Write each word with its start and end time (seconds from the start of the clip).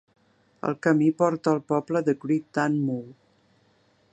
El 0.69 0.77
camí 0.85 1.09
porta 1.19 1.53
al 1.57 1.61
poble 1.73 2.03
de 2.07 2.15
Great 2.25 2.49
Dunmow. 2.59 3.05